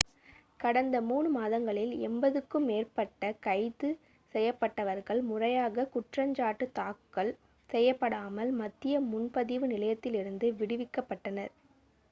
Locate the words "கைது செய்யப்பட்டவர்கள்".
3.43-5.21